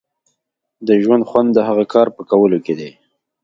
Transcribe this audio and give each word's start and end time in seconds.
د 0.87 0.89
ژوند 1.03 1.23
خوند 1.29 1.49
د 1.53 1.59
هغه 1.67 1.85
کار 1.93 2.07
په 2.15 2.21
کولو 2.29 2.57
کې 2.65 2.73
دی. 2.79 2.91